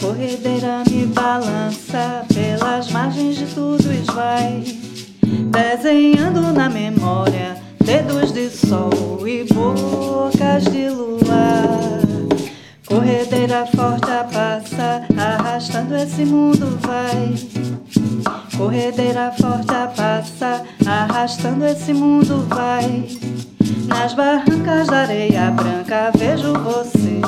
Corredeira 0.00 0.82
me 0.90 1.06
balança 1.06 2.24
pelas 2.32 2.90
margens 2.90 3.36
de 3.36 3.46
tudo 3.46 3.92
esvai, 3.92 4.62
desenhando 5.50 6.52
na 6.52 6.68
memória 6.68 7.56
dedos 7.84 8.32
de 8.32 8.48
sol 8.50 9.26
e 9.26 9.44
bocas 9.44 10.64
de 10.64 10.88
luar. 10.88 12.00
Corredeira 12.86 13.66
forte 13.66 14.06
passa, 14.32 15.06
arrastando 15.16 15.96
esse 15.96 16.24
mundo 16.24 16.78
vai. 16.80 17.34
Corredeira 18.56 19.32
forte 19.32 19.96
passa, 19.96 20.64
arrastando 20.86 21.64
esse 21.66 21.92
mundo 21.92 22.46
vai. 22.48 23.08
Nas 23.86 24.14
barrancas 24.14 24.86
da 24.86 24.98
areia 24.98 25.50
branca 25.50 26.12
vejo 26.16 26.52
você 26.52 27.20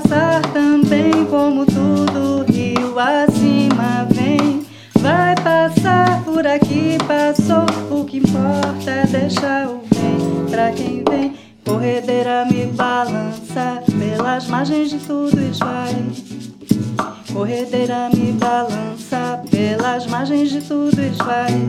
passar, 0.00 0.40
também 0.52 1.24
como 1.28 1.66
tudo 1.66 2.44
rio 2.50 2.98
acima 2.98 4.06
vem. 4.10 4.64
Vai 5.00 5.34
passar 5.36 6.22
por 6.24 6.46
aqui, 6.46 6.98
passou. 7.06 7.66
O 7.90 8.04
que 8.04 8.18
importa 8.18 8.90
é 8.90 9.06
deixar 9.06 9.68
o 9.68 9.82
bem 9.94 10.46
pra 10.50 10.70
quem 10.72 11.02
vem. 11.08 11.34
Corredeira 11.64 12.44
me 12.46 12.66
balança 12.66 13.82
pelas 13.98 14.46
margens 14.46 14.90
de 14.90 14.98
tudo 14.98 15.38
e 15.40 15.50
vai. 15.58 16.06
Corredeira 17.32 18.08
me 18.14 18.32
balança 18.32 19.42
pelas 19.50 20.06
margens 20.06 20.50
de 20.50 20.60
tudo 20.60 21.00
e 21.00 21.08
vai. 21.10 21.68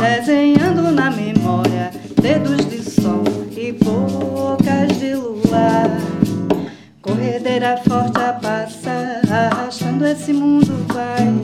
Desenhando 0.00 0.90
na 0.90 1.10
memória 1.10 1.90
dedos 2.20 2.66
de 2.66 2.82
sol 2.82 3.24
e 3.56 3.72
bocas 3.72 4.98
de 4.98 5.14
luar. 5.14 6.25
Corredeira 7.66 7.82
forte 7.82 8.20
a 8.20 8.32
passa, 8.32 9.20
arrastando 9.28 10.06
esse 10.06 10.32
mundo 10.32 10.86
vai. 10.94 11.42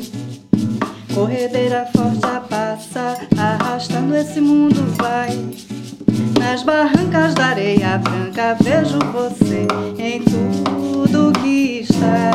Corredeira 1.12 1.88
forte 1.92 2.24
a 2.24 2.38
passa, 2.38 3.16
arrastando 3.36 4.14
esse 4.14 4.40
mundo 4.40 4.86
vai. 4.98 5.30
Nas 6.38 6.62
barrancas 6.62 7.34
da 7.34 7.46
areia 7.46 7.98
branca 7.98 8.56
vejo 8.62 9.00
você 9.12 9.66
em 9.98 10.22
tudo 10.22 11.32
que 11.40 11.80
está. 11.80 12.30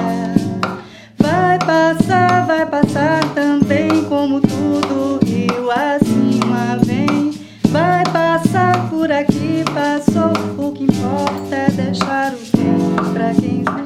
Vai 1.18 1.58
passar, 1.60 2.46
vai 2.46 2.66
passar 2.66 3.24
também 3.34 4.04
como 4.10 4.42
tudo 4.42 5.26
rio 5.26 5.72
acima 5.72 6.78
vem. 6.86 7.32
Vai 7.70 8.04
passar 8.12 8.90
por 8.90 9.10
aqui, 9.10 9.64
passou. 9.74 10.34
O 10.58 10.74
que 10.74 10.84
importa 10.84 11.56
é 11.56 11.72
deixar 11.72 12.34
o 12.34 12.58
bem 12.58 13.14
pra 13.14 13.34
quem. 13.34 13.77